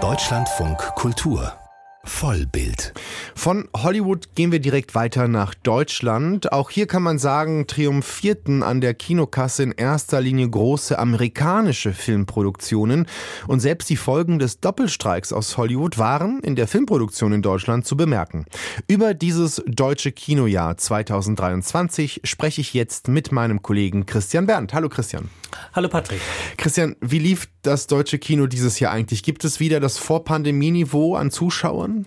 [0.00, 1.52] Deutschlandfunk Kultur
[2.08, 2.94] Vollbild.
[3.34, 6.52] Von Hollywood gehen wir direkt weiter nach Deutschland.
[6.52, 13.06] Auch hier kann man sagen, triumphierten an der Kinokasse in erster Linie große amerikanische Filmproduktionen.
[13.46, 17.96] Und selbst die Folgen des Doppelstreiks aus Hollywood waren in der Filmproduktion in Deutschland zu
[17.96, 18.46] bemerken.
[18.88, 24.74] Über dieses deutsche Kinojahr 2023 spreche ich jetzt mit meinem Kollegen Christian Berndt.
[24.74, 25.28] Hallo Christian.
[25.72, 26.20] Hallo Patrick.
[26.56, 29.22] Christian, wie lief das deutsche Kino dieses Jahr eigentlich?
[29.22, 31.97] Gibt es wieder das Vorpandemieniveau an Zuschauern?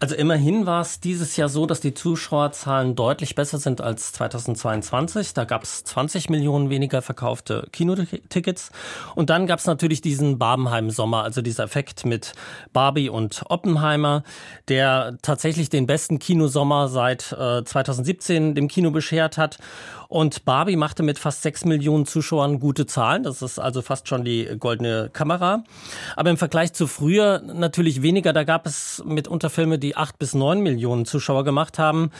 [0.00, 5.34] Also immerhin war es dieses Jahr so, dass die Zuschauerzahlen deutlich besser sind als 2022.
[5.34, 8.70] Da gab es 20 Millionen weniger verkaufte Kinotickets.
[9.14, 12.32] Und dann gab es natürlich diesen Barbenheim-Sommer, also dieser Effekt mit
[12.72, 14.22] Barbie und Oppenheimer,
[14.68, 19.58] der tatsächlich den besten Kinosommer seit äh, 2017 dem Kino beschert hat.
[20.08, 23.24] Und Barbie machte mit fast sechs Millionen Zuschauern gute Zahlen.
[23.24, 25.64] Das ist also fast schon die goldene Kamera.
[26.16, 28.32] Aber im Vergleich zu früher natürlich weniger.
[28.32, 32.10] Da gab es mitunter Filme, die acht bis neun Millionen Zuschauer gemacht haben.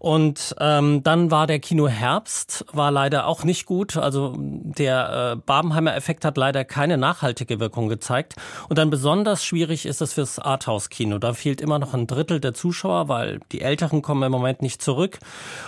[0.00, 3.96] Und ähm, dann war der Kino Herbst, war leider auch nicht gut.
[3.96, 8.34] Also der äh, Barbenheimer-Effekt hat leider keine nachhaltige Wirkung gezeigt.
[8.68, 11.18] Und dann besonders schwierig ist es fürs Arthouse-Kino.
[11.18, 14.82] Da fehlt immer noch ein Drittel der Zuschauer, weil die Älteren kommen im Moment nicht
[14.82, 15.18] zurück.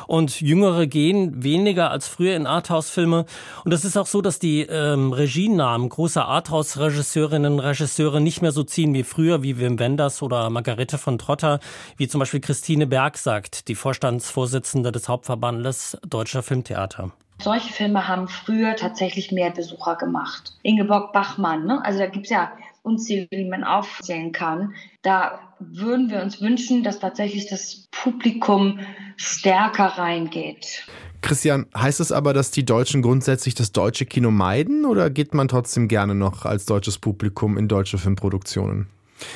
[0.06, 3.26] Und Jüngere gehen wenig weniger als früher in Arthouse-Filme.
[3.64, 8.52] Und es ist auch so, dass die ähm, Regienamen großer Arthouse-Regisseurinnen und Regisseure nicht mehr
[8.52, 11.49] so ziehen wie früher, wie Wim Wenders oder Margarete von Trotter,
[11.96, 17.10] wie zum Beispiel Christine Berg sagt, die Vorstandsvorsitzende des Hauptverbandes Deutscher Filmtheater.
[17.42, 20.52] Solche Filme haben früher tatsächlich mehr Besucher gemacht.
[20.62, 21.82] Ingeborg Bachmann, ne?
[21.84, 24.74] also da gibt es ja unzählige, die man aufzählen kann.
[25.02, 28.80] Da würden wir uns wünschen, dass tatsächlich das Publikum
[29.16, 30.86] stärker reingeht.
[31.22, 35.48] Christian, heißt es aber, dass die Deutschen grundsätzlich das deutsche Kino meiden oder geht man
[35.48, 38.86] trotzdem gerne noch als deutsches Publikum in deutsche Filmproduktionen?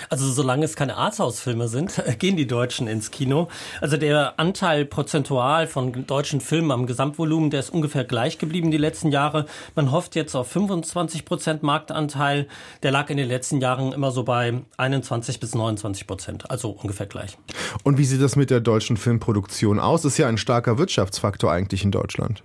[0.09, 3.49] Also solange es keine Arthouse-Filme sind, gehen die Deutschen ins Kino.
[3.81, 8.77] Also der Anteil prozentual von deutschen Filmen am Gesamtvolumen, der ist ungefähr gleich geblieben die
[8.77, 9.47] letzten Jahre.
[9.75, 12.47] Man hofft jetzt auf 25 Prozent Marktanteil.
[12.83, 17.07] Der lag in den letzten Jahren immer so bei 21 bis 29 Prozent, also ungefähr
[17.07, 17.37] gleich.
[17.83, 20.05] Und wie sieht das mit der deutschen Filmproduktion aus?
[20.05, 22.42] Ist ja ein starker Wirtschaftsfaktor eigentlich in Deutschland.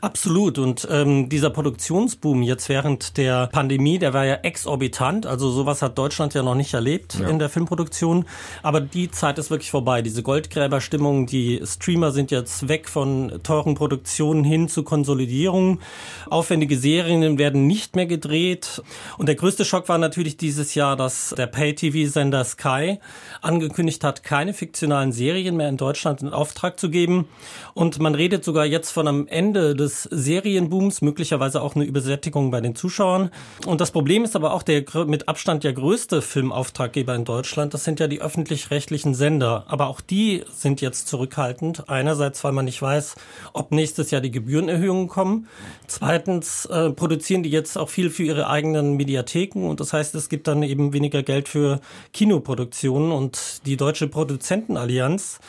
[0.00, 0.58] Absolut.
[0.58, 5.26] Und ähm, dieser Produktionsboom jetzt während der Pandemie, der war ja exorbitant.
[5.26, 7.28] Also sowas hat Deutschland ja noch nicht erlebt ja.
[7.28, 8.26] in der Filmproduktion.
[8.62, 10.02] Aber die Zeit ist wirklich vorbei.
[10.02, 15.80] Diese Goldgräberstimmung, die Streamer sind jetzt weg von teuren Produktionen hin zu Konsolidierung.
[16.28, 18.82] Aufwendige Serien werden nicht mehr gedreht.
[19.18, 22.98] Und der größte Schock war natürlich dieses Jahr, dass der Pay-TV-Sender Sky
[23.40, 27.26] angekündigt hat, keine fiktionalen Serien mehr in Deutschland in Auftrag zu geben.
[27.74, 32.60] Und man redet sogar jetzt von einem Ende des Serienbooms, möglicherweise auch eine Übersättigung bei
[32.60, 33.30] den Zuschauern.
[33.66, 37.74] Und das Problem ist aber auch der mit Abstand ja größte Filmauftraggeber in Deutschland.
[37.74, 39.64] Das sind ja die öffentlich-rechtlichen Sender.
[39.66, 41.88] Aber auch die sind jetzt zurückhaltend.
[41.88, 43.16] Einerseits, weil man nicht weiß,
[43.52, 45.48] ob nächstes Jahr die Gebührenerhöhungen kommen.
[45.88, 49.68] Zweitens äh, produzieren die jetzt auch viel für ihre eigenen Mediatheken.
[49.68, 51.80] Und das heißt, es gibt dann eben weniger Geld für
[52.12, 53.10] Kinoproduktionen.
[53.10, 54.06] Und die Deutsche
[54.52, 55.40] Produzentenallianz,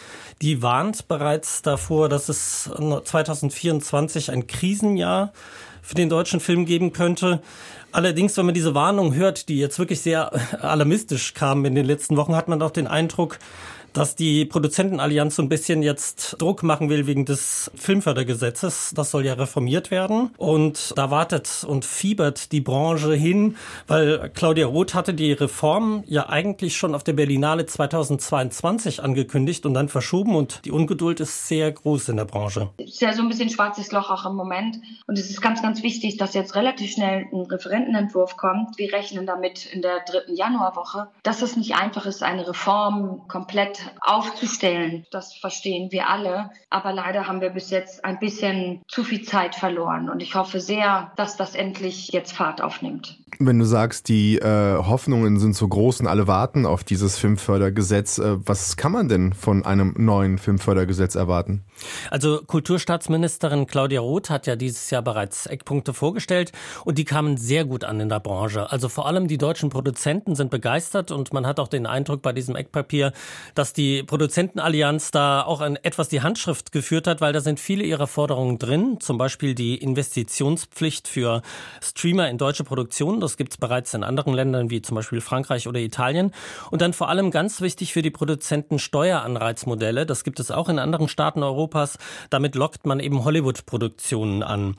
[0.41, 5.34] die warnt bereits davor, dass es 2024 ein Krisenjahr
[5.81, 7.41] für den deutschen Film geben könnte.
[7.91, 10.31] Allerdings, wenn man diese Warnung hört, die jetzt wirklich sehr
[10.64, 13.40] alarmistisch kamen in den letzten Wochen, hat man doch den Eindruck,
[13.93, 18.93] dass die Produzentenallianz so ein bisschen jetzt Druck machen will wegen des Filmfördergesetzes.
[18.95, 20.31] Das soll ja reformiert werden.
[20.37, 23.55] Und da wartet und fiebert die Branche hin,
[23.87, 29.73] weil Claudia Roth hatte die Reform ja eigentlich schon auf der Berlinale 2022 angekündigt und
[29.73, 32.69] dann verschoben und die Ungeduld ist sehr groß in der Branche.
[32.77, 34.79] Ist ja so ein bisschen schwarzes Loch auch im Moment.
[35.07, 38.77] Und es ist ganz, ganz wichtig, dass jetzt relativ schnell ein Referentenentwurf kommt.
[38.77, 43.82] Wir rechnen damit in der dritten Januarwoche, dass es nicht einfach ist, eine Reform komplett
[44.01, 45.05] aufzustellen.
[45.11, 46.49] Das verstehen wir alle.
[46.69, 50.09] Aber leider haben wir bis jetzt ein bisschen zu viel Zeit verloren.
[50.09, 53.17] Und ich hoffe sehr, dass das endlich jetzt Fahrt aufnimmt.
[53.39, 58.19] Wenn du sagst, die äh, Hoffnungen sind so groß und alle warten auf dieses Filmfördergesetz,
[58.19, 61.63] äh, was kann man denn von einem neuen Filmfördergesetz erwarten?
[62.11, 66.52] Also Kulturstaatsministerin Claudia Roth hat ja dieses Jahr bereits Eckpunkte vorgestellt
[66.85, 68.72] und die kamen sehr gut an in der Branche.
[68.72, 72.34] Also vor allem die deutschen Produzenten sind begeistert und man hat auch den Eindruck bei
[72.34, 73.13] diesem Eckpapier,
[73.55, 77.84] dass die Produzentenallianz da auch ein, etwas die Handschrift geführt hat, weil da sind viele
[77.84, 81.41] ihrer Forderungen drin, zum Beispiel die Investitionspflicht für
[81.81, 83.20] Streamer in deutsche Produktionen.
[83.20, 86.31] Das gibt es bereits in anderen Ländern wie zum Beispiel Frankreich oder Italien.
[86.72, 90.05] Und dann vor allem ganz wichtig für die Produzenten Steueranreizmodelle.
[90.05, 91.97] Das gibt es auch in anderen Staaten Europas.
[92.29, 94.75] Damit lockt man eben Hollywood-Produktionen an.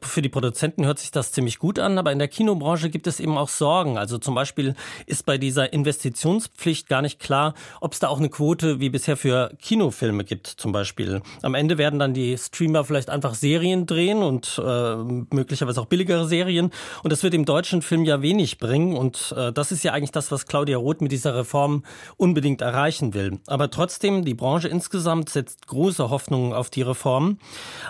[0.00, 3.20] Für die Produzenten hört sich das ziemlich gut an, aber in der Kinobranche gibt es
[3.20, 3.98] eben auch Sorgen.
[3.98, 4.74] Also zum Beispiel
[5.06, 9.16] ist bei dieser Investitionspflicht gar nicht klar, ob es da auch eine Quote wie bisher
[9.16, 11.22] für Kinofilme gibt, zum Beispiel.
[11.42, 14.96] Am Ende werden dann die Streamer vielleicht einfach Serien drehen und äh,
[15.32, 16.72] möglicherweise auch billigere Serien.
[17.04, 18.96] Und das wird dem deutschen Film ja wenig bringen.
[18.96, 21.84] Und äh, das ist ja eigentlich das, was Claudia Roth mit dieser Reform
[22.16, 23.38] unbedingt erreichen will.
[23.46, 27.38] Aber trotzdem, die Branche insgesamt setzt große Hoffnungen auf die Reform.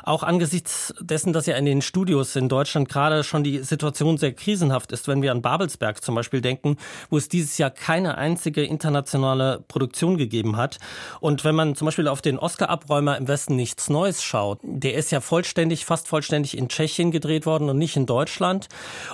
[0.03, 4.35] Auch angesichts dessen, dass ja in den Studios in Deutschland gerade schon die Situation sehr
[4.35, 6.77] krisenhaft ist, wenn wir an Babelsberg zum Beispiel denken,
[7.09, 10.79] wo es dieses Jahr keine einzige internationale Produktion gegeben hat.
[11.21, 15.13] Und wenn man zum Beispiel auf den Oscar-Abräumer im Westen nichts Neues schaut, der ist
[15.13, 18.69] ja vollständig, fast vollständig in Tschechien gedreht worden und nicht in Deutschland.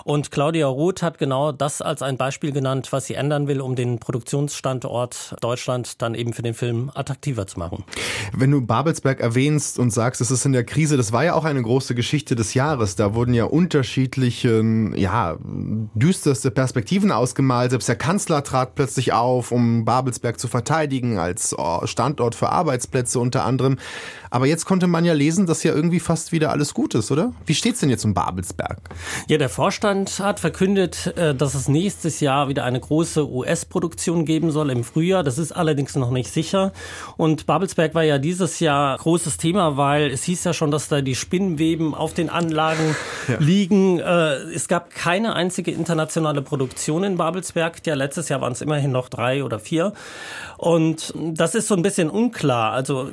[0.05, 3.77] Und Claudia Roth hat genau das als ein Beispiel genannt, was sie ändern will, um
[3.77, 7.85] den Produktionsstandort Deutschland dann eben für den Film attraktiver zu machen.
[8.35, 11.45] Wenn du Babelsberg erwähnst und sagst, es ist in der Krise, das war ja auch
[11.45, 12.97] eine große Geschichte des Jahres.
[12.97, 14.63] Da wurden ja unterschiedliche,
[14.97, 15.37] ja,
[15.95, 17.71] düsterste Perspektiven ausgemalt.
[17.71, 23.19] Selbst der Kanzler trat plötzlich auf, um Babelsberg zu verteidigen als oh, Standort für Arbeitsplätze
[23.19, 23.79] unter anderem.
[24.31, 27.33] Aber jetzt konnte man ja lesen, dass ja irgendwie fast wieder alles gut ist, oder?
[27.47, 28.79] Wie steht's denn jetzt um Babelsberg?
[29.27, 34.53] Ja, der Vorstand hat verkündet, äh, dass es nächstes Jahr wieder eine große US-Produktion geben
[34.53, 35.25] soll im Frühjahr.
[35.25, 36.73] Das ist allerdings noch nicht sicher.
[37.17, 41.01] Und Babelsberg war ja dieses Jahr großes Thema, weil es hieß ja schon, dass da
[41.01, 42.95] die Spinnweben auf den Anlagen
[43.29, 43.37] ja.
[43.41, 43.99] liegen.
[43.99, 47.85] Äh, es gab keine einzige internationale Produktion in Babelsberg.
[47.85, 49.93] Ja, letztes Jahr waren es immerhin noch drei oder vier.
[50.57, 52.73] Und das ist so ein bisschen unklar.
[52.73, 53.11] Also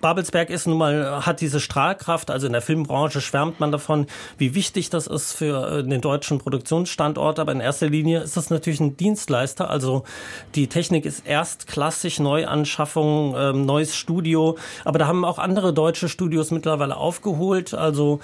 [0.00, 2.30] Babelsberg ist nun mal, hat diese Strahlkraft.
[2.30, 4.06] Also in der Filmbranche schwärmt man davon,
[4.38, 7.38] wie wichtig das ist für äh, den deutschen Produktionsstandort.
[7.38, 9.70] Aber in erster Linie ist das natürlich ein Dienstleister.
[9.70, 10.04] Also
[10.54, 14.56] die Technik ist erstklassig, Neuanschaffung, ähm, neues Studio.
[14.84, 17.74] Aber da haben auch andere deutsche Studios mittlerweile aufgeholt.
[17.74, 18.20] Also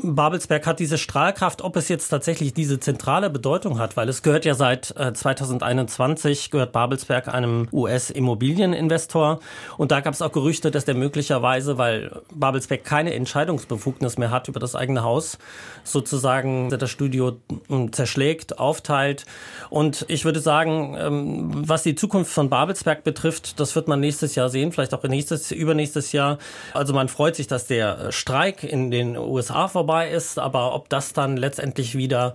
[0.00, 4.44] Babelsberg hat diese Strahlkraft, ob es jetzt tatsächlich diese zentrale Bedeutung hat, weil es gehört
[4.44, 9.40] ja seit 2021, äh, gehört Babelsberg einem US-Immobilieninvestor.
[9.76, 14.48] Und da gab es auch Gerüchte, dass der möglicherweise, weil Babelsberg keine Entscheidungsbefugnis mehr hat
[14.48, 15.38] über das eigene Haus,
[15.82, 17.36] sozusagen das Studio
[17.68, 19.26] hm, zerschlägt, aufteilt.
[19.68, 24.36] Und ich würde sagen, ähm, was die Zukunft von Babelsberg betrifft, das wird man nächstes
[24.36, 26.38] Jahr sehen, vielleicht auch nächstes, übernächstes Jahr.
[26.72, 30.90] Also man freut sich, dass der Streik in den USA vorbei vorbei ist, aber ob
[30.90, 32.34] das dann letztendlich wieder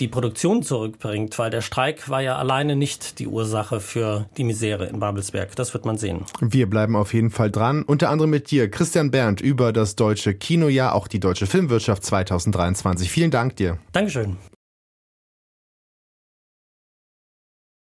[0.00, 4.86] die Produktion zurückbringt, weil der Streik war ja alleine nicht die Ursache für die Misere
[4.86, 5.54] in Babelsberg.
[5.54, 6.24] Das wird man sehen.
[6.40, 7.84] Wir bleiben auf jeden Fall dran.
[7.84, 13.08] Unter anderem mit dir, Christian Berndt, über das deutsche Kinojahr, auch die deutsche Filmwirtschaft 2023.
[13.08, 13.78] Vielen Dank dir.
[13.92, 14.36] Dankeschön.